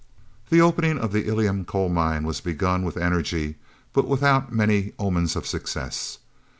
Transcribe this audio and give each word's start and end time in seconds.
The 0.49 0.61
opening 0.61 0.97
of 0.97 1.11
the 1.11 1.27
Ilium 1.27 1.63
coal 1.65 1.87
mine 1.87 2.23
was 2.25 2.41
begun 2.41 2.83
with 2.83 2.97
energy, 2.97 3.57
but 3.93 4.07
without 4.07 4.51
many 4.51 4.93
omens 4.97 5.35
of 5.35 5.45
success. 5.45 6.17